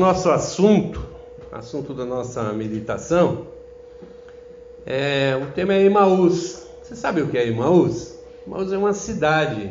[0.00, 1.06] nosso assunto,
[1.52, 3.46] assunto da nossa meditação,
[4.86, 6.66] é, o tema é Emaús.
[6.82, 8.18] Você sabe o que é Emaús?
[8.46, 9.70] Emaús é uma cidade,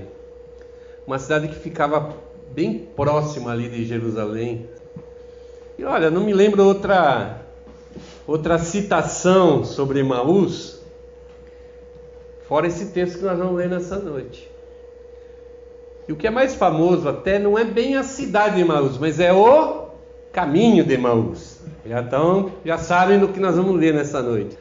[1.05, 2.13] uma cidade que ficava
[2.51, 4.69] bem próxima ali de Jerusalém.
[5.79, 7.41] E olha, não me lembro outra
[8.27, 10.79] outra citação sobre Emaús,
[12.47, 14.47] fora esse texto que nós vamos ler nessa noite.
[16.07, 19.19] E o que é mais famoso até não é bem a cidade de Emaús, mas
[19.19, 19.89] é o
[20.39, 21.60] caminho de Emaús.
[21.86, 24.57] Já, então, já sabem do que nós vamos ler nessa noite.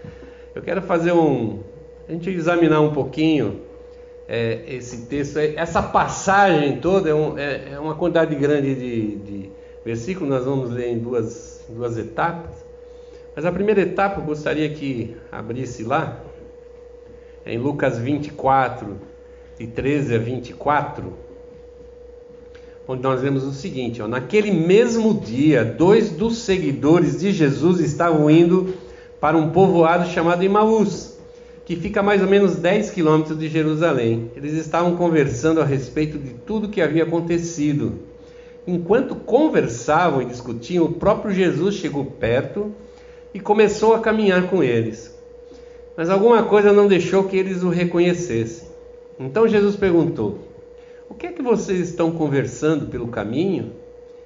[0.54, 1.60] Eu quero fazer um.
[2.08, 3.60] A gente examinar um pouquinho
[4.26, 5.38] é, esse texto.
[5.38, 9.50] Essa passagem toda é, um, é, é uma quantidade grande de, de,
[9.84, 12.56] versículos, nós vamos ler em duas, duas etapas.
[13.36, 16.20] Mas a primeira etapa eu gostaria que abrisse lá,
[17.46, 18.96] é em Lucas 24,
[19.56, 21.27] de 13 a 24
[22.88, 28.30] onde nós vemos o seguinte: ó, naquele mesmo dia, dois dos seguidores de Jesus estavam
[28.30, 28.74] indo
[29.20, 31.18] para um povoado chamado Imaús,
[31.66, 34.30] que fica a mais ou menos 10 quilômetros de Jerusalém.
[34.34, 37.92] Eles estavam conversando a respeito de tudo que havia acontecido.
[38.66, 42.72] Enquanto conversavam e discutiam, o próprio Jesus chegou perto
[43.34, 45.14] e começou a caminhar com eles.
[45.96, 48.68] Mas alguma coisa não deixou que eles o reconhecessem.
[49.18, 50.47] Então Jesus perguntou:
[51.18, 53.72] que é que vocês estão conversando pelo caminho?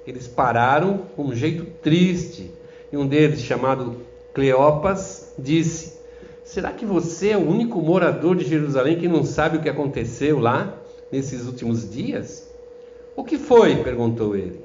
[0.05, 2.51] Eles pararam com um jeito triste
[2.91, 3.97] e um deles, chamado
[4.31, 5.97] Cleopas, disse:
[6.43, 10.37] Será que você é o único morador de Jerusalém que não sabe o que aconteceu
[10.37, 10.77] lá
[11.11, 12.47] nesses últimos dias?
[13.15, 13.75] O que foi?
[13.77, 14.63] perguntou ele.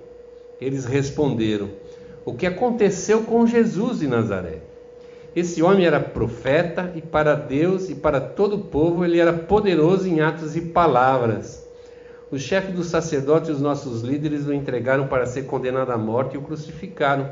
[0.60, 1.70] Eles responderam:
[2.26, 4.58] O que aconteceu com Jesus de Nazaré?
[5.34, 10.06] Esse homem era profeta e para Deus e para todo o povo ele era poderoso
[10.06, 11.67] em atos e palavras
[12.30, 16.34] os chefes dos sacerdotes e os nossos líderes o entregaram para ser condenado à morte
[16.34, 17.28] e o crucificaram.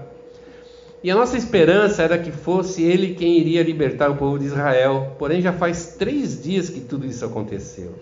[1.02, 5.14] E a nossa esperança era que fosse ele quem iria libertar o povo de Israel.
[5.18, 7.94] Porém, já faz três dias que tudo isso aconteceu.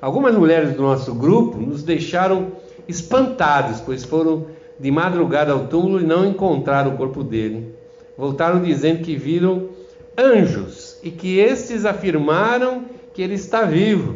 [0.00, 2.52] Algumas mulheres do nosso grupo nos deixaram
[2.86, 4.46] espantados, pois foram
[4.78, 7.74] de madrugada ao túmulo e não encontraram o corpo dele.
[8.18, 9.68] Voltaram dizendo que viram
[10.18, 12.84] anjos e que estes afirmaram
[13.14, 14.14] que ele está vivo.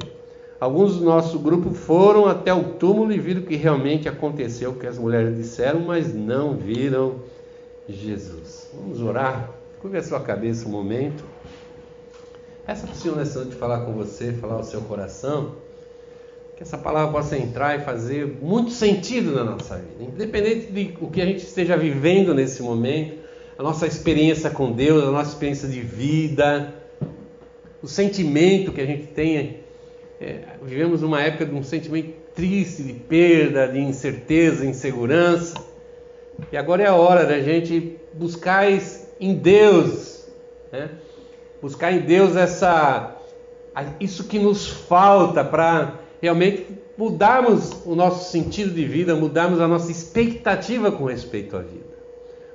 [0.58, 4.86] Alguns do nosso grupo foram até o túmulo e viram que realmente aconteceu o que
[4.86, 7.16] as mulheres disseram, mas não viram
[7.86, 8.70] Jesus.
[8.72, 9.50] Vamos orar?
[9.80, 11.22] Curva a sua cabeça um momento.
[12.66, 15.52] Essa opção nessa de falar com você, falar ao seu coração,
[16.56, 21.10] que essa palavra possa entrar e fazer muito sentido na nossa vida, independente de o
[21.10, 23.18] que a gente esteja vivendo nesse momento,
[23.58, 26.74] a nossa experiência com Deus, a nossa experiência de vida,
[27.82, 29.65] o sentimento que a gente tenha
[30.20, 35.54] é, vivemos uma época de um sentimento triste, de perda, de incerteza, insegurança.
[36.50, 38.66] E agora é a hora da gente buscar
[39.20, 40.26] em Deus,
[40.72, 40.90] né?
[41.60, 43.16] buscar em Deus essa,
[43.98, 46.66] isso que nos falta para realmente
[46.96, 51.96] mudarmos o nosso sentido de vida, mudarmos a nossa expectativa com respeito à vida.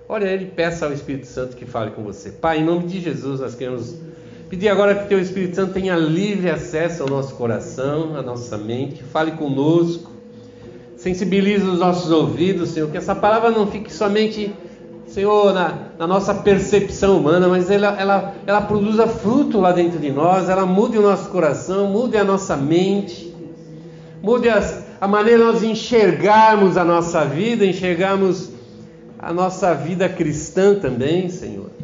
[0.09, 2.31] Olha, ele peça ao Espírito Santo que fale com você.
[2.31, 3.95] Pai, em nome de Jesus, nós queremos
[4.51, 9.01] Pedir agora que Teu Espírito Santo tenha livre acesso ao nosso coração, à nossa mente,
[9.01, 10.11] fale conosco,
[10.97, 14.53] sensibilize os nossos ouvidos, Senhor, que essa palavra não fique somente,
[15.07, 20.11] Senhor, na, na nossa percepção humana, mas ela, ela, ela produza fruto lá dentro de
[20.11, 23.33] nós, ela mude o nosso coração, mude a nossa mente,
[24.21, 28.49] mude as, a maneira nós enxergarmos a nossa vida, enxergarmos
[29.17, 31.80] a nossa vida cristã também, Senhor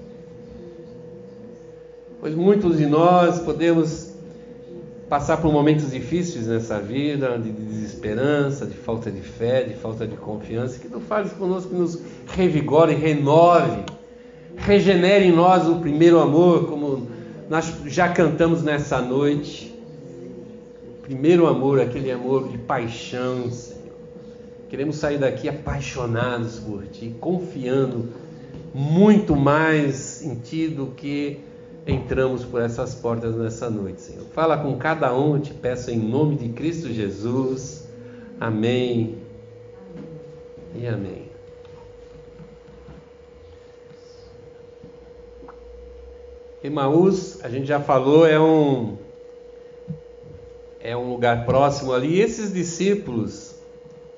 [2.27, 4.13] pois muitos de nós podemos
[5.07, 10.17] passar por momentos difíceis nessa vida, de desesperança, de falta de fé, de falta de
[10.17, 13.81] confiança, que tu fales conosco, que nos revigore, renove,
[14.57, 17.07] regenere em nós o primeiro amor, como
[17.49, 19.73] nós já cantamos nessa noite.
[21.03, 23.95] Primeiro amor, aquele amor de paixão, Senhor.
[24.69, 28.09] Queremos sair daqui apaixonados por Ti, confiando
[28.73, 31.46] muito mais em Ti do que
[31.87, 34.25] entramos por essas portas nessa noite, Senhor.
[34.33, 37.87] Fala com cada um, te peço em nome de Cristo Jesus.
[38.39, 39.17] Amém
[40.75, 41.27] e amém.
[46.63, 48.97] Emaús, a gente já falou, é um
[50.81, 52.15] é um lugar próximo ali.
[52.15, 53.55] E esses discípulos,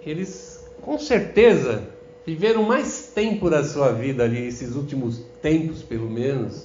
[0.06, 1.84] eles com certeza
[2.26, 6.64] viveram mais tempo da sua vida ali, esses últimos tempos, pelo menos,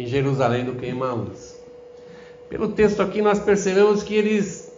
[0.00, 1.56] em Jerusalém do que em Maús.
[2.48, 4.72] Pelo texto aqui nós percebemos que eles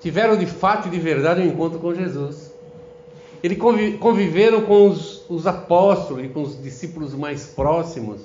[0.00, 2.52] tiveram de fato e de verdade um encontro com Jesus.
[3.42, 8.20] ele conviveram com os, os apóstolos e com os discípulos mais próximos,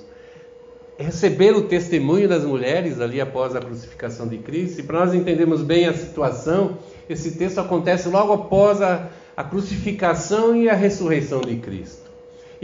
[0.98, 4.80] receberam o testemunho das mulheres ali após a crucificação de Cristo.
[4.80, 6.78] E para nós entendermos bem a situação,
[7.08, 12.03] esse texto acontece logo após a, a crucificação e a ressurreição de Cristo.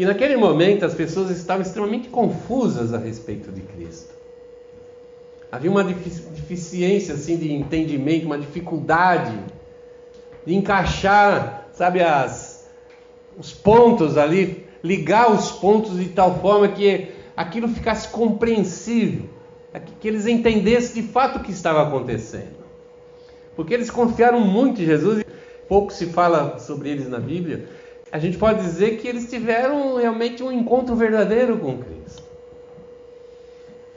[0.00, 4.14] E naquele momento as pessoas estavam extremamente confusas a respeito de Cristo.
[5.52, 9.38] Havia uma deficiência assim de entendimento, uma dificuldade
[10.46, 12.66] de encaixar, sabe, as,
[13.36, 19.28] os pontos ali, ligar os pontos de tal forma que aquilo ficasse compreensível,
[20.00, 22.56] que eles entendessem de fato o que estava acontecendo.
[23.54, 25.22] Porque eles confiaram muito em Jesus,
[25.68, 27.68] pouco se fala sobre eles na Bíblia.
[28.12, 32.22] A gente pode dizer que eles tiveram realmente um encontro verdadeiro com Cristo.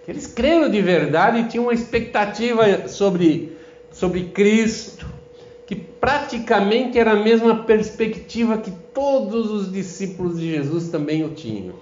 [0.05, 3.57] Que eles creram de verdade e tinham uma expectativa sobre,
[3.91, 5.07] sobre Cristo,
[5.65, 11.75] que praticamente era a mesma perspectiva que todos os discípulos de Jesus também o tinham.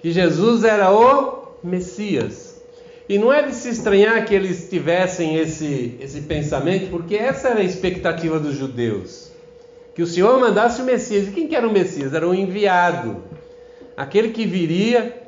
[0.00, 2.60] Que Jesus era o Messias.
[3.08, 7.60] E não é de se estranhar que eles tivessem esse, esse pensamento, porque essa era
[7.60, 9.27] a expectativa dos judeus.
[9.98, 11.26] Que o Senhor mandasse o Messias.
[11.26, 12.14] E quem que era o Messias?
[12.14, 13.16] Era o enviado.
[13.96, 15.24] Aquele que viria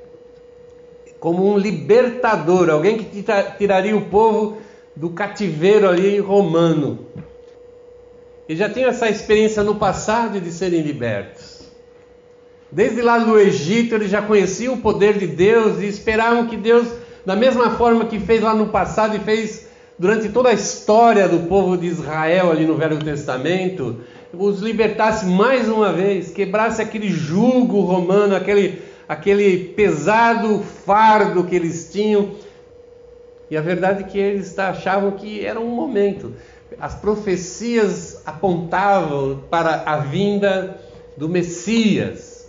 [1.19, 3.25] como um libertador, alguém que
[3.58, 4.58] tiraria o povo
[4.94, 7.05] do cativeiro ali romano.
[8.49, 11.69] E já tinham essa experiência no passado de serem libertos.
[12.70, 16.87] Desde lá do Egito, eles já conheciam o poder de Deus e esperavam que Deus,
[17.26, 19.69] da mesma forma que fez lá no passado e fez
[19.99, 23.99] durante toda a história do povo de Israel ali no Velho Testamento,
[24.32, 31.91] os libertasse mais uma vez, quebrasse aquele jugo romano, aquele, aquele pesado fardo que eles
[31.93, 32.31] tinham
[33.50, 36.32] e a verdade é que eles achavam que era um momento.
[36.79, 40.81] As profecias apontavam para a vinda
[41.17, 42.49] do Messias.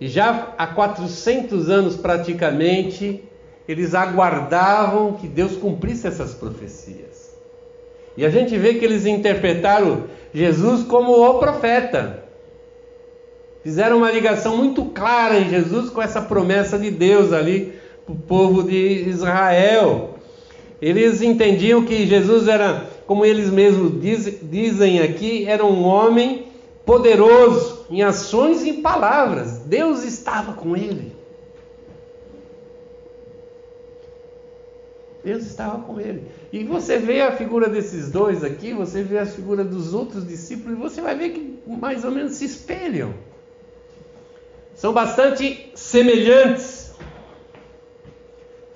[0.00, 3.24] E já há 400 anos praticamente,
[3.66, 7.36] eles aguardavam que Deus cumprisse essas profecias.
[8.16, 12.24] E a gente vê que eles interpretaram Jesus como o profeta.
[13.62, 17.74] Fizeram uma ligação muito clara em Jesus com essa promessa de Deus ali
[18.06, 20.14] para o povo de Israel.
[20.80, 26.46] Eles entendiam que Jesus era, como eles mesmos diz, dizem aqui, era um homem
[26.86, 29.58] poderoso em ações e em palavras.
[29.66, 31.19] Deus estava com ele.
[35.24, 36.24] Deus estava com ele.
[36.52, 40.78] E você vê a figura desses dois aqui, você vê a figura dos outros discípulos,
[40.78, 43.14] e você vai ver que mais ou menos se espelham.
[44.74, 46.80] São bastante semelhantes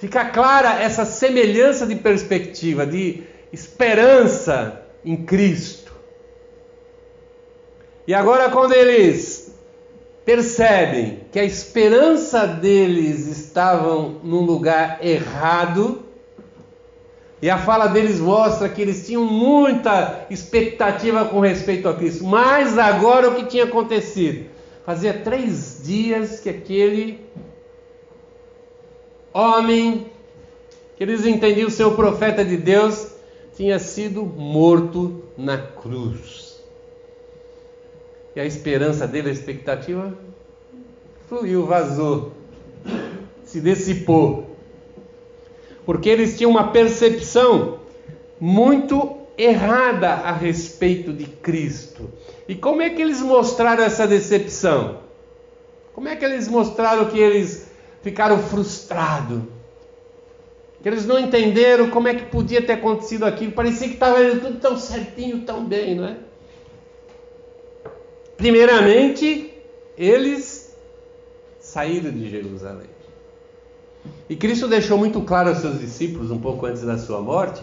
[0.04, 5.94] fica clara essa semelhança de perspectiva, de esperança em Cristo.
[8.06, 9.54] E agora, quando eles
[10.22, 16.03] percebem que a esperança deles estava num lugar errado,
[17.42, 22.78] e a fala deles mostra que eles tinham muita expectativa com respeito a Cristo, mas
[22.78, 24.46] agora o que tinha acontecido?
[24.86, 27.20] Fazia três dias que aquele
[29.32, 30.06] homem,
[30.96, 33.08] que eles entendiam ser o profeta de Deus,
[33.56, 36.62] tinha sido morto na cruz.
[38.36, 40.16] E a esperança dele, a expectativa,
[41.28, 42.32] fluiu, vazou,
[43.44, 44.53] se dissipou.
[45.84, 47.80] Porque eles tinham uma percepção
[48.40, 52.10] muito errada a respeito de Cristo.
[52.48, 55.00] E como é que eles mostraram essa decepção?
[55.92, 57.68] Como é que eles mostraram que eles
[58.04, 59.42] ficaram frustrados.
[60.84, 63.52] Eles não entenderam como é que podia ter acontecido aquilo.
[63.52, 66.16] Parecia que estava tudo tão certinho, tão bem, não é?
[68.36, 69.54] Primeiramente,
[69.96, 70.76] eles
[71.58, 72.93] saíram de Jerusalém.
[74.28, 77.62] E Cristo deixou muito claro aos seus discípulos, um pouco antes da sua morte,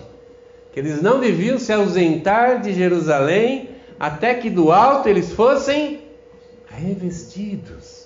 [0.71, 3.69] que eles não deviam se ausentar de Jerusalém
[3.99, 6.01] até que do alto eles fossem
[6.67, 8.01] revestidos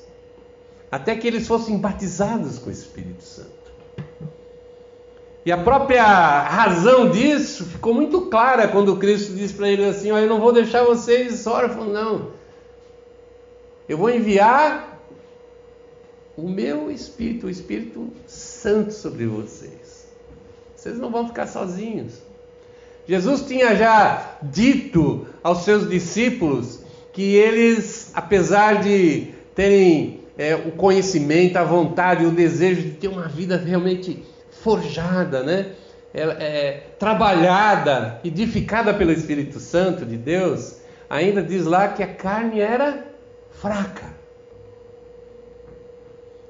[0.95, 3.49] até que eles fossem batizados com o Espírito Santo.
[5.45, 10.27] E a própria razão disso ficou muito clara quando Cristo disse para eles assim: Eu
[10.27, 12.31] não vou deixar vocês órfãos, não.
[13.87, 14.94] Eu vou enviar
[16.37, 20.07] o meu Espírito, o Espírito Santo sobre vocês.
[20.75, 22.13] Vocês não vão ficar sozinhos.
[23.07, 26.79] Jesus tinha já dito aos seus discípulos
[27.13, 33.27] que eles, apesar de terem é, o conhecimento, a vontade, o desejo de ter uma
[33.27, 34.23] vida realmente
[34.61, 35.71] forjada, né?
[36.13, 40.77] É, é, trabalhada, edificada pelo Espírito Santo de Deus,
[41.09, 43.05] ainda diz lá que a carne era
[43.51, 44.14] fraca.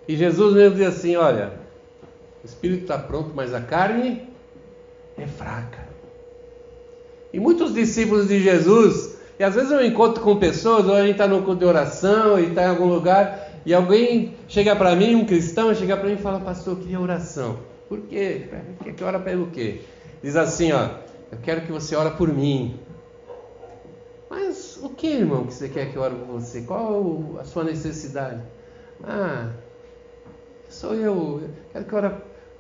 [0.07, 1.53] E Jesus mesmo diz assim: olha,
[2.43, 4.27] o espírito está pronto, mas a carne
[5.17, 5.85] é fraca.
[7.33, 11.11] E muitos discípulos de Jesus, e às vezes eu encontro com pessoas, ou a gente
[11.11, 15.15] está no culto de oração e está em algum lugar, e alguém chega para mim,
[15.15, 17.57] um cristão, chega para mim e fala, pastor, eu queria oração.
[17.89, 18.47] Por quê?
[18.83, 19.81] Quer que ora pelo quê?
[20.23, 20.89] Diz assim, ó,
[21.31, 22.79] eu quero que você ore por mim.
[24.29, 26.61] Mas o que, irmão, que você quer que eu ore por você?
[26.61, 28.41] Qual a sua necessidade?
[29.03, 29.49] Ah,
[30.75, 32.11] sou eu, eu quero que ore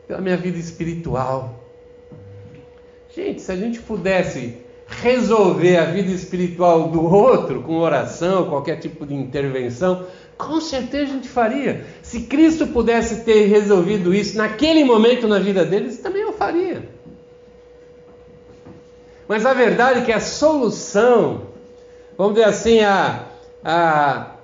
[0.07, 1.59] pela minha vida espiritual.
[3.13, 4.57] Gente, se a gente pudesse
[4.87, 10.05] resolver a vida espiritual do outro com oração, qualquer tipo de intervenção,
[10.37, 11.85] com certeza a gente faria.
[12.01, 16.87] Se Cristo pudesse ter resolvido isso naquele momento na vida deles, também eu faria.
[19.27, 21.47] Mas a verdade é que a solução,
[22.17, 23.25] vamos dizer assim, a,
[23.63, 24.34] a,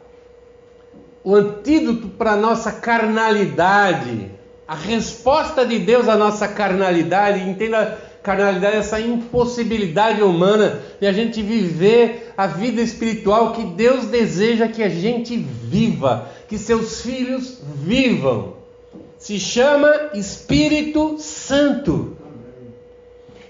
[1.23, 4.31] o antídoto para a nossa carnalidade,
[4.67, 11.41] a resposta de Deus à nossa carnalidade, entenda carnalidade, essa impossibilidade humana de a gente
[11.41, 18.53] viver a vida espiritual que Deus deseja que a gente viva, que seus filhos vivam.
[19.17, 22.17] Se chama Espírito Santo.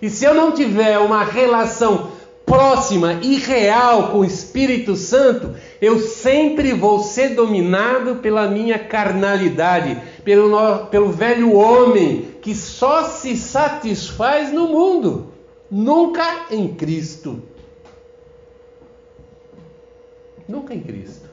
[0.01, 2.10] E se eu não tiver uma relação
[2.51, 9.97] próxima e real com o Espírito Santo, eu sempre vou ser dominado pela minha carnalidade,
[10.25, 15.31] pelo, pelo velho homem que só se satisfaz no mundo,
[15.71, 17.41] nunca em Cristo.
[20.45, 21.29] Nunca em Cristo.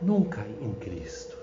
[0.00, 1.36] Nunca em Cristo.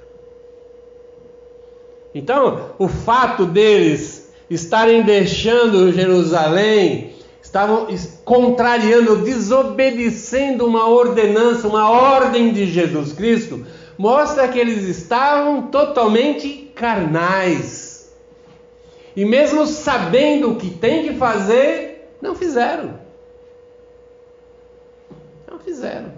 [2.16, 7.17] Então, o fato deles estarem deixando Jerusalém,
[7.48, 7.88] estavam
[8.26, 13.66] contrariando, desobedecendo uma ordenança, uma ordem de Jesus Cristo,
[13.98, 18.14] mostra que eles estavam totalmente carnais.
[19.16, 23.00] E mesmo sabendo o que tem que fazer, não fizeram.
[25.50, 26.12] Não fizeram.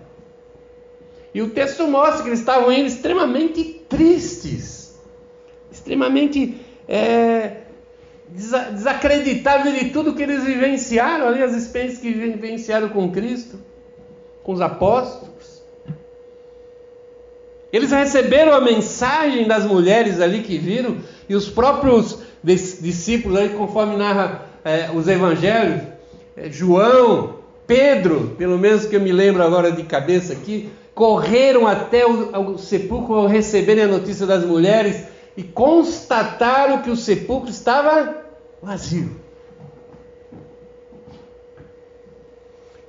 [1.32, 5.00] E o texto mostra que eles estavam extremamente tristes,
[5.72, 7.69] extremamente é,
[8.32, 13.60] desacreditados de tudo que eles vivenciaram ali, as experiências que vivenciaram com Cristo,
[14.44, 15.30] com os apóstolos.
[17.72, 23.96] Eles receberam a mensagem das mulheres ali que viram, e os próprios discípulos, ali, conforme
[23.96, 25.82] narra é, os evangelhos,
[26.36, 27.36] é, João,
[27.68, 32.58] Pedro, pelo menos que eu me lembro agora de cabeça aqui, correram até o, o
[32.58, 35.04] sepulcro ao receberem a notícia das mulheres
[35.40, 38.26] e constataram que o sepulcro estava
[38.62, 39.16] vazio.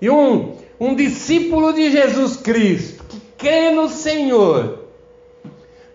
[0.03, 3.05] E um, um discípulo de Jesus Cristo,
[3.39, 4.87] crê no Senhor,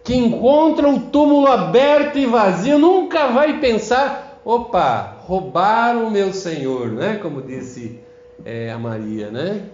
[0.02, 6.88] que encontra o túmulo aberto e vazio, nunca vai pensar: opa, roubaram o meu Senhor,
[6.90, 7.20] né?
[7.22, 8.00] Como disse
[8.46, 9.72] é, a Maria, né?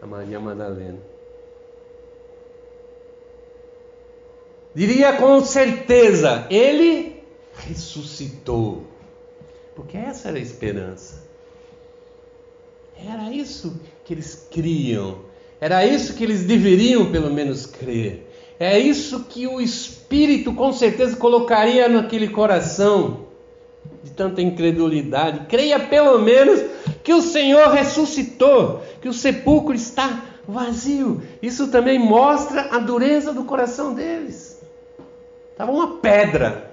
[0.00, 1.17] A Maria Madalena.
[4.78, 7.20] Diria com certeza: ele
[7.66, 8.84] ressuscitou.
[9.74, 11.24] Porque essa era a esperança.
[12.96, 15.18] Era isso que eles criam.
[15.60, 18.30] Era isso que eles deveriam, pelo menos, crer.
[18.60, 23.26] É isso que o Espírito com certeza colocaria naquele coração
[24.04, 25.46] de tanta incredulidade.
[25.48, 26.60] Creia pelo menos
[27.02, 31.20] que o Senhor ressuscitou, que o sepulcro está vazio.
[31.42, 34.47] Isso também mostra a dureza do coração deles.
[35.58, 36.70] Estava uma pedra.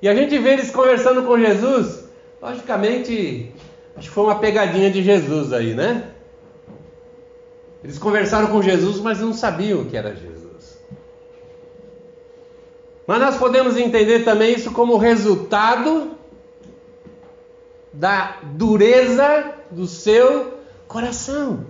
[0.00, 2.08] E a gente vê eles conversando com Jesus,
[2.40, 3.54] logicamente
[3.96, 6.10] Acho que foi uma pegadinha de Jesus aí, né?
[7.84, 10.78] Eles conversaram com Jesus, mas não sabiam que era Jesus.
[13.06, 16.12] Mas nós podemos entender também isso como resultado
[17.92, 20.54] da dureza do seu
[20.86, 21.66] coração.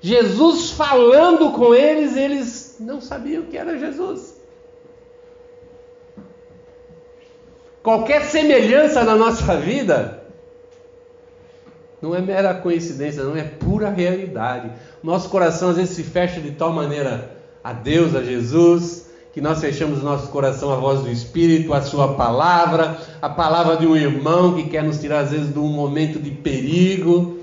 [0.00, 4.40] Jesus falando com eles, eles não sabiam que era Jesus.
[7.82, 10.22] Qualquer semelhança na nossa vida
[12.00, 14.70] não é mera coincidência, não é pura realidade.
[15.02, 17.30] Nosso coração às vezes se fecha de tal maneira
[17.62, 22.14] a Deus, a Jesus, que nós fechamos nosso coração à voz do Espírito, à Sua
[22.14, 26.18] palavra, a palavra de um irmão que quer nos tirar às vezes de um momento
[26.18, 27.38] de perigo.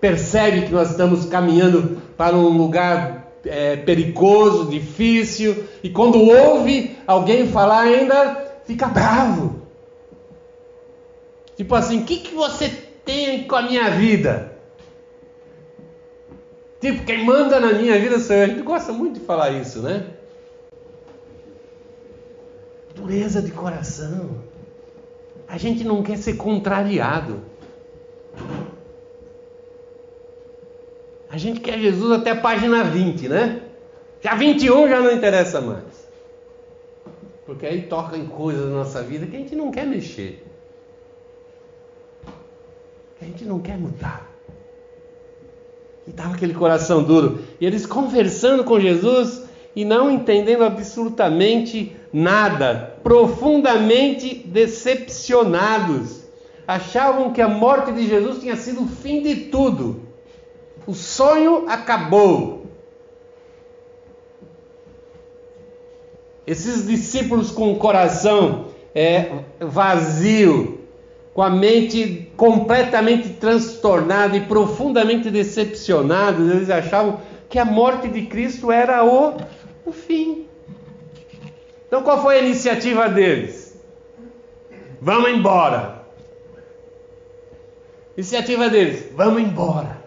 [0.00, 7.48] Percebe que nós estamos caminhando para um lugar é, perigoso, difícil, e quando ouve alguém
[7.48, 9.58] falar, ainda fica bravo
[11.58, 12.68] Tipo assim, o que, que você
[13.04, 14.52] tem com a minha vida?
[16.80, 18.44] Tipo, quem manda na minha vida sou eu.
[18.44, 20.06] A gente gosta muito de falar isso, né?
[22.94, 24.44] Dureza de coração.
[25.48, 27.42] A gente não quer ser contrariado.
[31.30, 33.62] A gente quer Jesus até a página 20, né?
[34.20, 36.08] Já 21 já não interessa mais.
[37.44, 40.44] Porque aí toca em coisas da nossa vida que a gente não quer mexer.
[43.18, 44.26] Que a gente não quer mudar.
[46.06, 47.44] E estava aquele coração duro.
[47.60, 49.44] E eles conversando com Jesus
[49.76, 56.22] e não entendendo absolutamente nada, profundamente decepcionados.
[56.66, 60.07] Achavam que a morte de Jesus tinha sido o fim de tudo.
[60.88, 62.64] O sonho acabou.
[66.46, 70.80] Esses discípulos com o coração é, vazio,
[71.34, 78.72] com a mente completamente transtornada e profundamente decepcionados, eles achavam que a morte de Cristo
[78.72, 79.36] era o,
[79.84, 80.46] o fim.
[81.86, 83.78] Então qual foi a iniciativa deles?
[85.02, 86.02] Vamos embora.
[88.16, 89.97] Iniciativa deles, vamos embora.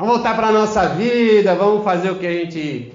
[0.00, 2.94] Vamos voltar para a nossa vida, vamos fazer o que a gente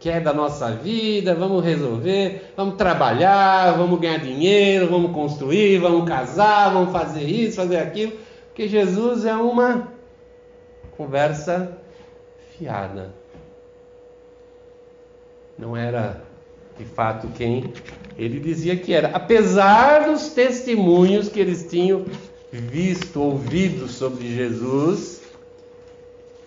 [0.00, 6.72] quer da nossa vida, vamos resolver, vamos trabalhar, vamos ganhar dinheiro, vamos construir, vamos casar,
[6.72, 8.12] vamos fazer isso, fazer aquilo,
[8.46, 9.92] porque Jesus é uma
[10.96, 11.76] conversa
[12.56, 13.12] fiada.
[15.58, 16.22] Não era
[16.78, 17.74] de fato quem
[18.16, 22.06] ele dizia que era, apesar dos testemunhos que eles tinham
[22.50, 25.15] visto, ouvido sobre Jesus,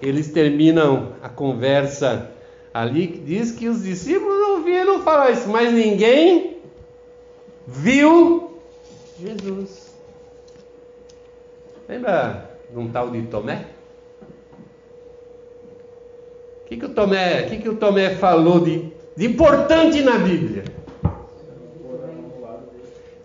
[0.02, 2.32] eles terminam a conversa
[2.74, 6.58] Ali diz que os discípulos ouviram falar isso, mas ninguém
[7.66, 8.60] viu
[9.20, 9.90] Jesus.
[11.88, 13.66] Lembra de um tal de Tomé?
[16.62, 20.64] O que, que o Tomé, que, que o Tomé falou de, de importante na Bíblia?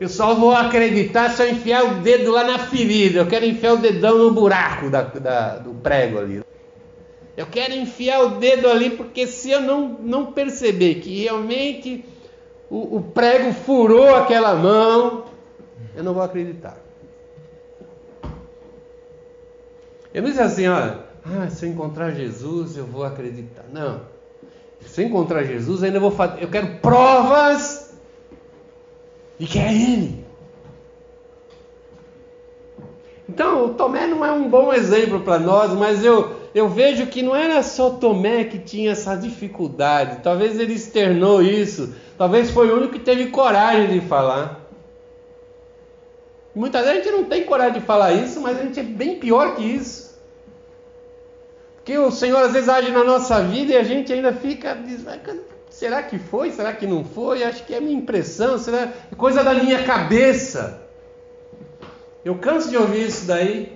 [0.00, 3.20] Eu só vou acreditar se eu enfiar o dedo lá na ferida.
[3.20, 6.42] Eu quero enfiar o dedão no buraco da, da, do prego ali.
[7.36, 12.04] Eu quero enfiar o dedo ali, porque se eu não, não perceber que realmente
[12.70, 15.24] o, o prego furou aquela mão,
[15.96, 16.78] eu não vou acreditar.
[20.12, 23.64] Eu não disse assim, olha, ah, se eu encontrar Jesus, eu vou acreditar.
[23.72, 24.02] Não.
[24.80, 26.42] Se eu encontrar Jesus, ainda vou fazer.
[26.42, 27.94] Eu quero provas
[29.38, 30.24] de que é Ele.
[33.28, 37.20] Então, o Tomé não é um bom exemplo para nós, mas eu, eu vejo que
[37.20, 40.20] não era só Tomé que tinha essa dificuldade.
[40.22, 41.92] Talvez ele externou isso.
[42.16, 44.60] Talvez foi o único que teve coragem de falar.
[46.54, 49.18] Muitas vezes a gente não tem coragem de falar isso, mas a gente é bem
[49.18, 50.14] pior que isso.
[51.74, 54.78] Porque o Senhor às vezes age na nossa vida e a gente ainda fica.
[55.68, 56.52] Será que foi?
[56.52, 57.42] Será que não foi?
[57.42, 58.56] Acho que é minha impressão.
[58.58, 60.80] Será coisa da minha cabeça?
[62.24, 63.73] Eu canso de ouvir isso daí.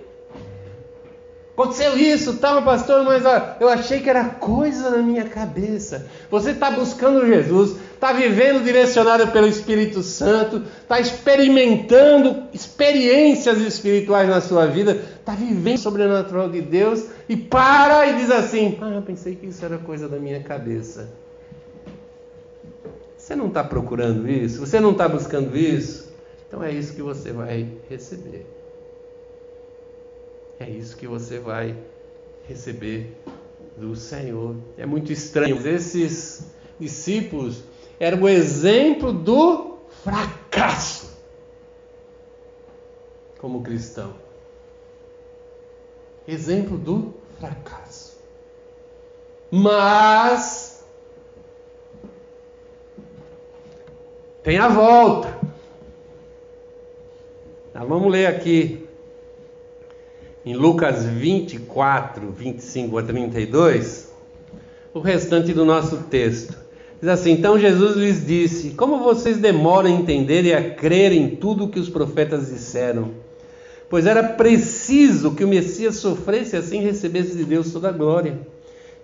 [1.59, 6.07] Aconteceu isso, tal, pastor, mas ó, eu achei que era coisa na minha cabeça.
[6.31, 14.41] Você está buscando Jesus, está vivendo direcionado pelo Espírito Santo, está experimentando experiências espirituais na
[14.41, 19.03] sua vida, está vivendo o sobrenatural de Deus e para e diz assim: Ah, eu
[19.03, 21.09] pensei que isso era coisa da minha cabeça.
[23.17, 24.61] Você não está procurando isso?
[24.61, 26.09] Você não está buscando isso?
[26.47, 28.58] Então é isso que você vai receber.
[30.61, 31.77] É isso que você vai
[32.49, 33.17] receber
[33.77, 34.57] do Senhor.
[34.77, 35.67] É muito estranho.
[35.67, 37.63] Esses discípulos
[38.01, 41.17] eram o exemplo do fracasso
[43.39, 44.15] como cristão.
[46.27, 48.19] Exemplo do fracasso.
[49.51, 50.85] Mas
[54.43, 55.39] tem a volta.
[57.73, 58.88] Tá, vamos ler aqui
[60.49, 64.11] em Lucas 24, 25 a 32,
[64.95, 66.57] o restante do nosso texto.
[66.99, 71.37] Diz assim: Então Jesus lhes disse: Como vocês demoram a entender e a crer em
[71.37, 73.11] tudo o que os profetas disseram?
[73.91, 78.39] Pois era preciso que o Messias sofresse assim recebesse de Deus toda a glória.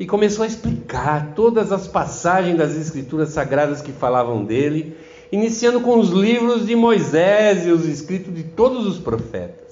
[0.00, 4.96] E começou a explicar todas as passagens das Escrituras sagradas que falavam dele,
[5.30, 9.63] iniciando com os livros de Moisés e os escritos de todos os profetas.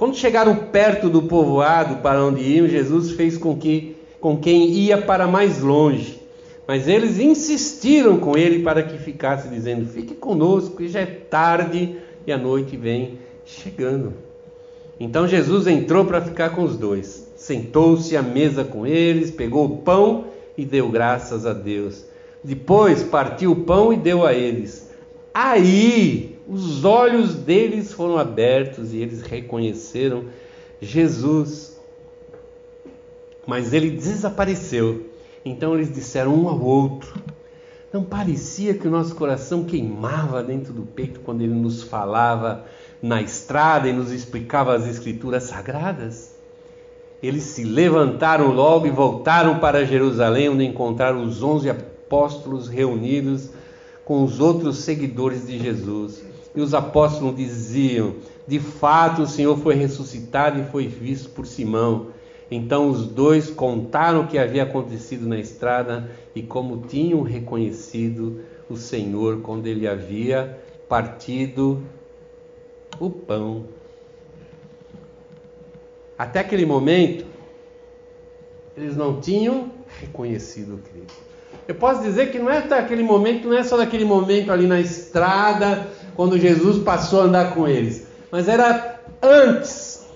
[0.00, 4.96] Quando chegaram perto do povoado para onde iam, Jesus fez com que com quem ia
[4.96, 6.18] para mais longe.
[6.66, 11.96] Mas eles insistiram com ele para que ficasse, dizendo: Fique conosco, que já é tarde
[12.26, 14.14] e a noite vem chegando.
[14.98, 17.30] Então Jesus entrou para ficar com os dois.
[17.36, 22.06] Sentou-se à mesa com eles, pegou o pão e deu graças a Deus.
[22.42, 24.90] Depois partiu o pão e deu a eles.
[25.34, 30.24] Aí os olhos deles foram abertos e eles reconheceram
[30.82, 31.80] Jesus.
[33.46, 35.10] Mas ele desapareceu.
[35.44, 37.22] Então eles disseram um ao outro:
[37.92, 42.64] Não parecia que o nosso coração queimava dentro do peito quando ele nos falava
[43.00, 46.34] na estrada e nos explicava as escrituras sagradas?
[47.22, 53.50] Eles se levantaram logo e voltaram para Jerusalém, onde encontraram os onze apóstolos reunidos
[54.04, 56.29] com os outros seguidores de Jesus.
[56.54, 62.08] E os apóstolos diziam: De fato, o Senhor foi ressuscitado e foi visto por Simão.
[62.50, 68.76] Então os dois contaram o que havia acontecido na estrada e como tinham reconhecido o
[68.76, 70.58] Senhor quando ele havia
[70.88, 71.80] partido
[72.98, 73.66] o pão.
[76.18, 77.24] Até aquele momento,
[78.76, 81.29] eles não tinham reconhecido Cristo.
[81.66, 84.66] Eu posso dizer que não é até aquele momento, não é só daquele momento ali
[84.66, 85.86] na estrada,
[86.16, 90.06] quando Jesus passou a andar com eles, mas era antes,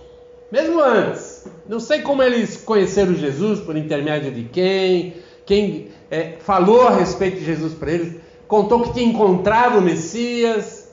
[0.50, 1.46] mesmo antes.
[1.68, 5.14] Não sei como eles conheceram Jesus, por intermédio de quem,
[5.46, 8.16] quem é, falou a respeito de Jesus para eles,
[8.46, 10.92] contou que tinha encontrado o Messias,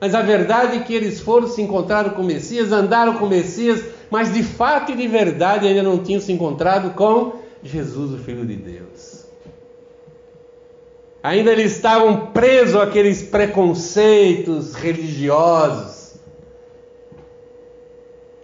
[0.00, 3.28] mas a verdade é que eles foram se encontraram com o Messias, andaram com o
[3.28, 8.18] Messias, mas de fato e de verdade ainda não tinham se encontrado com Jesus, o
[8.18, 9.07] Filho de Deus.
[11.28, 16.14] Ainda eles estavam presos àqueles preconceitos religiosos.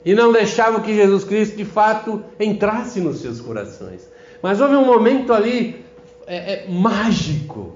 [0.05, 4.07] E não deixavam que Jesus Cristo de fato entrasse nos seus corações.
[4.43, 5.83] Mas houve um momento ali
[6.27, 7.73] é, é, mágico.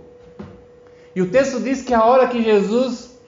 [1.16, 3.18] E o texto diz que a hora que Jesus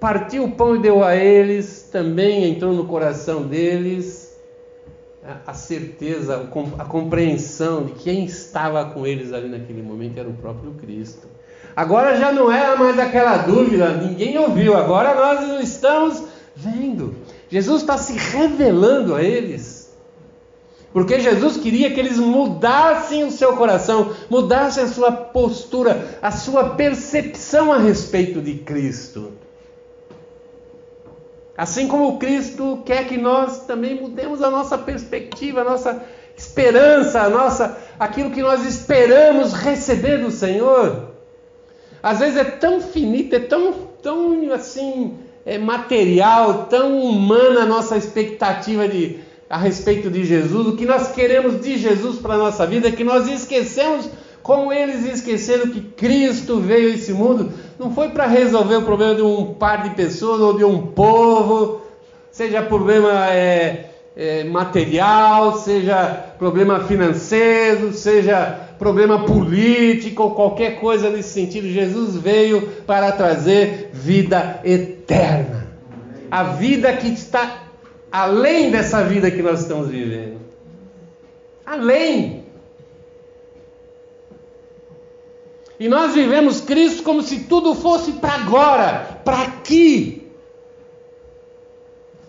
[0.00, 4.27] partiu o pão e deu a eles, também entrou no coração deles
[5.46, 10.72] a certeza, a compreensão de quem estava com eles ali naquele momento era o próprio
[10.72, 11.26] Cristo.
[11.76, 17.14] Agora já não era mais aquela dúvida, ninguém ouviu, agora nós estamos vendo.
[17.48, 19.96] Jesus está se revelando a eles.
[20.92, 26.70] Porque Jesus queria que eles mudassem o seu coração, mudassem a sua postura, a sua
[26.70, 29.32] percepção a respeito de Cristo.
[31.58, 36.04] Assim como Cristo quer que nós também mudemos a nossa perspectiva, a nossa
[36.36, 41.08] esperança, a nossa, aquilo que nós esperamos receber do Senhor.
[42.00, 47.96] Às vezes é tão finito, é tão, tão assim, é material, tão humana a nossa
[47.96, 49.18] expectativa de,
[49.50, 53.02] a respeito de Jesus, o que nós queremos de Jesus para a nossa vida, que
[53.02, 54.08] nós esquecemos
[54.44, 59.14] como eles esqueceram que Cristo veio a esse mundo, não foi para resolver o problema
[59.14, 61.80] de um par de pessoas ou de um povo,
[62.30, 66.04] seja problema é, é, material, seja
[66.38, 71.68] problema financeiro, seja problema político ou qualquer coisa nesse sentido.
[71.68, 75.68] Jesus veio para trazer vida eterna.
[76.30, 77.62] A vida que está
[78.10, 80.38] além dessa vida que nós estamos vivendo.
[81.64, 82.47] Além.
[85.78, 90.26] E nós vivemos Cristo como se tudo fosse para agora, para aqui.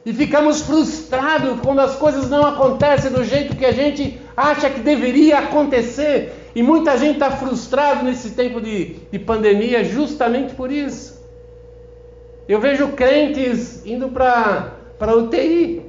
[0.06, 4.80] E ficamos frustrados quando as coisas não acontecem do jeito que a gente acha que
[4.80, 6.34] deveria acontecer.
[6.56, 11.20] E muita gente está frustrado nesse tempo de, de pandemia justamente por isso.
[12.48, 15.82] Eu vejo crentes indo para UTI.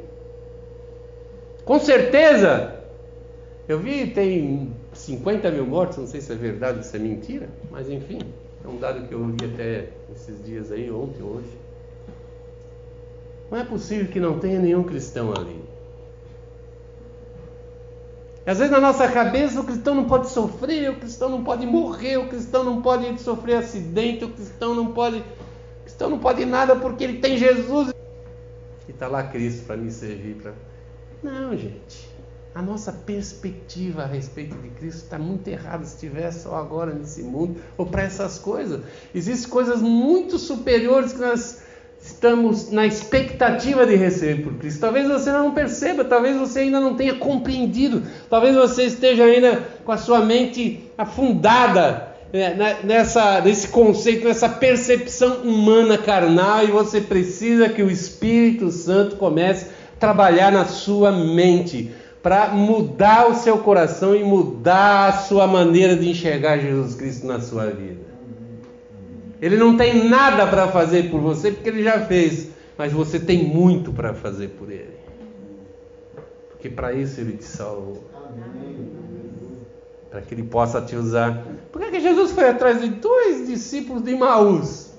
[1.65, 2.75] Com certeza,
[3.69, 4.73] eu vi, tem
[5.11, 8.21] 50 mil mortos, não sei se é verdade ou se é mentira, mas enfim,
[8.65, 11.51] é um dado que eu ouvi até esses dias aí, ontem, hoje.
[13.51, 15.61] Não é possível que não tenha nenhum cristão ali.
[18.47, 22.17] Às vezes na nossa cabeça o cristão não pode sofrer, o cristão não pode morrer,
[22.17, 26.77] o cristão não pode sofrer acidente, o cristão não pode, o cristão não pode nada
[26.77, 27.93] porque ele tem Jesus.
[28.89, 30.37] E está lá Cristo para me servir.
[30.37, 30.53] Pra...
[31.23, 32.10] Não, gente.
[32.53, 37.23] A nossa perspectiva a respeito de Cristo está muito errada se estiver só agora nesse
[37.23, 38.81] mundo ou para essas coisas.
[39.15, 41.63] Existem coisas muito superiores que nós
[42.03, 44.81] estamos na expectativa de receber por Cristo.
[44.81, 49.93] Talvez você não perceba, talvez você ainda não tenha compreendido, talvez você esteja ainda com
[49.93, 57.69] a sua mente afundada né, nessa, nesse conceito, nessa percepção humana carnal e você precisa
[57.69, 64.15] que o Espírito Santo comece a trabalhar na sua mente para mudar o seu coração
[64.15, 68.11] e mudar a sua maneira de enxergar Jesus Cristo na sua vida.
[69.41, 73.45] Ele não tem nada para fazer por você porque ele já fez, mas você tem
[73.45, 75.01] muito para fazer por ele.
[76.51, 78.05] Porque para isso ele te salvou.
[80.11, 81.43] Para que ele possa te usar.
[81.73, 84.91] Por que, que Jesus foi atrás de dois discípulos de Maús?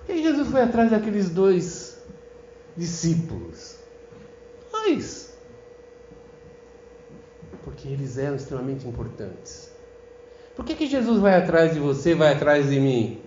[0.00, 1.96] Por que Jesus foi atrás daqueles dois
[2.76, 3.77] discípulos?
[7.64, 9.72] Porque eles eram extremamente importantes.
[10.56, 13.20] Por que, que Jesus vai atrás de você, vai atrás de mim?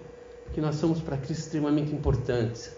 [0.45, 2.75] Porque nós somos para Cristo extremamente importantes.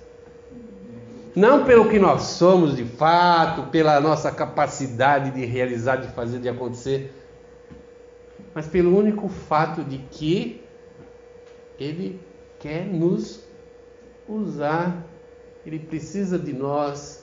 [1.35, 6.47] Não pelo que nós somos de fato, pela nossa capacidade de realizar, de fazer, de
[6.47, 7.11] acontecer,
[8.53, 10.63] mas pelo único fato de que
[11.79, 12.21] Ele
[12.59, 13.41] quer nos
[14.29, 15.03] usar,
[15.65, 17.22] Ele precisa de nós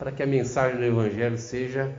[0.00, 1.92] para que a mensagem do Evangelho seja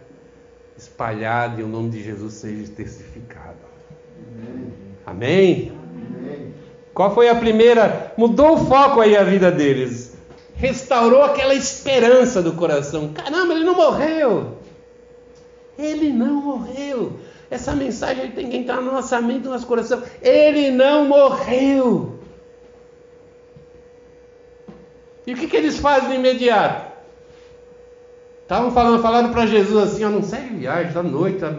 [0.75, 3.59] espalhada e o nome de Jesus seja testificado.
[5.05, 5.71] Amém?
[6.17, 6.53] Amém?
[6.95, 8.11] Qual foi a primeira?
[8.17, 10.17] Mudou o foco aí a vida deles.
[10.55, 13.13] Restaurou aquela esperança do coração.
[13.13, 14.57] Caramba, ele não morreu.
[15.77, 17.19] Ele não morreu.
[17.51, 20.01] Essa mensagem tem que entrar no nossa mente, no nosso coração.
[20.23, 22.19] Ele não morreu.
[25.27, 26.90] E o que, que eles fazem de imediato?
[28.51, 31.39] Estavam falando, para Jesus assim, ó, não segue viagem, está noite.
[31.39, 31.55] Tá...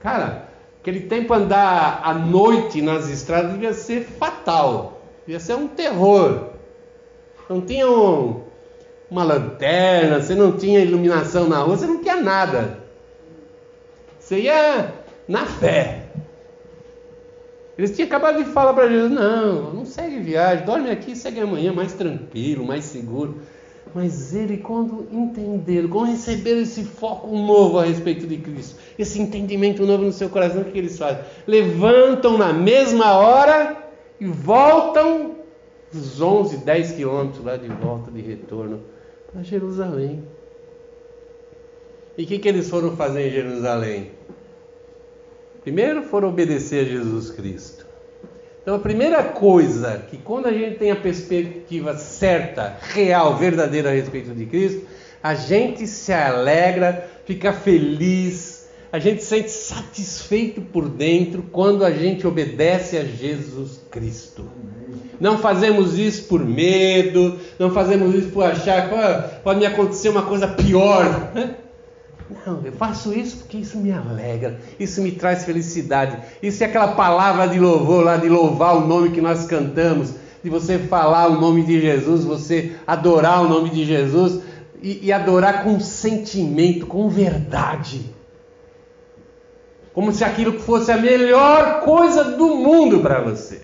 [0.00, 6.52] Cara, Aquele tempo andar à noite nas estradas devia ser fatal, devia ser um terror.
[7.50, 8.44] Não tinha um,
[9.10, 12.78] uma lanterna, você não tinha iluminação na rua, você não tinha nada.
[14.18, 14.94] Você ia
[15.28, 16.04] na fé.
[17.76, 21.74] Eles tinham acabado de falar para Jesus: não, não segue viagem, dorme aqui, segue amanhã,
[21.74, 23.38] mais tranquilo, mais seguro.
[23.94, 29.84] Mas ele, quando entenderam, quando receberam esse foco novo a respeito de Cristo, esse entendimento
[29.84, 31.24] novo no seu coração, o que eles fazem?
[31.46, 33.76] Levantam na mesma hora
[34.20, 35.36] e voltam
[35.92, 38.80] os 11, 10 quilômetros lá de volta, de retorno,
[39.32, 40.22] para Jerusalém.
[42.16, 44.10] E o que, que eles foram fazer em Jerusalém?
[45.62, 47.79] Primeiro foram obedecer a Jesus Cristo.
[48.62, 53.92] Então, a primeira coisa que quando a gente tem a perspectiva certa, real, verdadeira a
[53.92, 54.86] respeito de Cristo,
[55.22, 61.90] a gente se alegra, fica feliz, a gente se sente satisfeito por dentro quando a
[61.90, 64.44] gente obedece a Jesus Cristo.
[65.18, 70.22] Não fazemos isso por medo, não fazemos isso por achar que pode me acontecer uma
[70.22, 71.32] coisa pior.
[72.46, 76.16] Não, eu faço isso porque isso me alegra, isso me traz felicidade.
[76.42, 80.48] Isso é aquela palavra de louvor lá, de louvar o nome que nós cantamos, de
[80.48, 84.42] você falar o nome de Jesus, você adorar o nome de Jesus
[84.80, 88.14] e, e adorar com sentimento, com verdade.
[89.92, 93.60] Como se aquilo fosse a melhor coisa do mundo para você.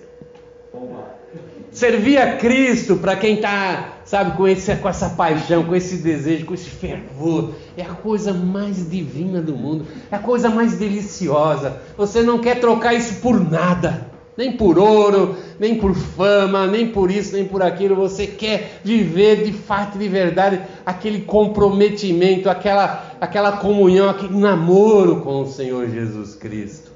[1.70, 6.46] Servir a Cristo para quem está sabe, com, esse, com essa paixão, com esse desejo,
[6.46, 7.52] com esse fervor.
[7.76, 11.82] É a coisa mais divina do mundo, é a coisa mais deliciosa.
[11.96, 17.10] Você não quer trocar isso por nada, nem por ouro, nem por fama, nem por
[17.10, 17.96] isso, nem por aquilo.
[17.96, 25.42] Você quer viver de fato, de verdade, aquele comprometimento, aquela, aquela comunhão, aquele namoro com
[25.42, 26.92] o Senhor Jesus Cristo.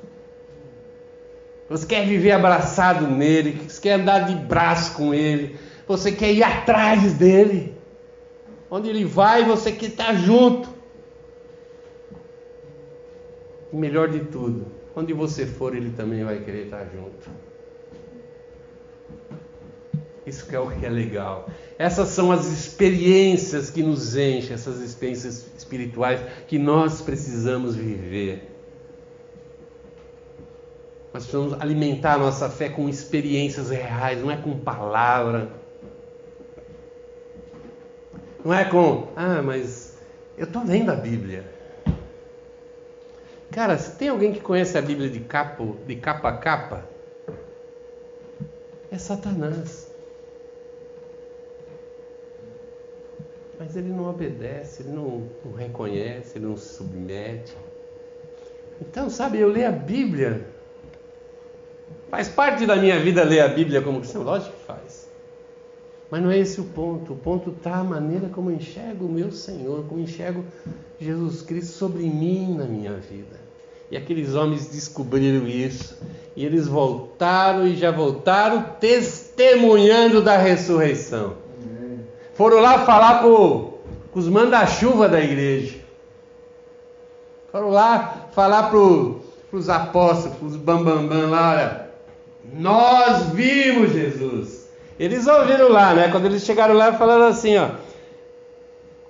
[1.69, 5.57] Você quer viver abraçado nele, você quer andar de braço com ele
[5.91, 7.75] você quer ir atrás dele.
[8.71, 10.69] Onde ele vai, você quer estar junto.
[13.73, 17.29] E melhor de tudo, onde você for, ele também vai querer estar junto.
[20.25, 21.51] Isso que é o que é legal.
[21.77, 28.49] Essas são as experiências que nos enchem, essas experiências espirituais que nós precisamos viver.
[31.13, 35.60] Nós precisamos alimentar a nossa fé com experiências reais, não é com palavra.
[38.51, 39.97] Não é com, ah, mas
[40.37, 41.45] eu estou lendo a Bíblia.
[43.53, 46.85] Cara, se tem alguém que conhece a Bíblia de capa, de capa a capa,
[48.91, 49.89] é Satanás.
[53.57, 57.57] Mas ele não obedece, ele não, não reconhece, ele não se submete.
[58.81, 60.45] Então, sabe, eu leio a Bíblia.
[62.11, 64.25] Faz parte da minha vida ler a Bíblia como cristão?
[64.25, 65.10] Lógico que faz.
[66.11, 67.13] Mas não é esse o ponto.
[67.13, 70.45] O ponto está a maneira como eu enxergo o meu Senhor, como enxergo
[70.99, 73.39] Jesus Cristo sobre mim na minha vida.
[73.91, 75.97] E aqueles homens descobriram isso.
[76.35, 81.35] E eles voltaram e já voltaram testemunhando da ressurreição.
[82.35, 83.75] Foram lá falar com,
[84.11, 85.79] com os manda-chuva da igreja.
[87.53, 91.91] Foram lá falar para os apóstolos, para os bambambam lá, olha,
[92.55, 94.40] Nós vimos Jesus.
[95.01, 96.09] Eles ouviram lá, né?
[96.13, 97.71] Quando eles chegaram lá, falando assim, ó.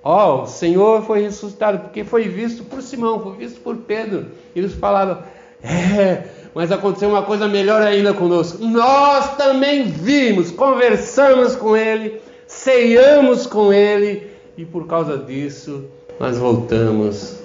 [0.01, 4.27] Ó, oh, o Senhor foi ressuscitado, porque foi visto por Simão, foi visto por Pedro.
[4.55, 5.21] Eles falaram,
[5.61, 6.23] é,
[6.55, 8.63] mas aconteceu uma coisa melhor ainda conosco.
[8.63, 15.83] Nós também vimos, conversamos com ele, ceiamos com ele, e por causa disso
[16.17, 17.35] nós voltamos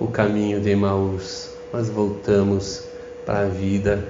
[0.00, 1.50] o caminho de Emaús.
[1.70, 2.84] Nós voltamos
[3.26, 4.02] para a vida,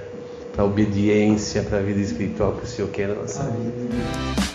[0.53, 4.52] para a obediência, para a vida espiritual que o Senhor quer na nossa vida.